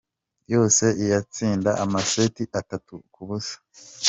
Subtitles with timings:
[0.53, 3.57] Yose iyatsinda amaseti atatu ku busa.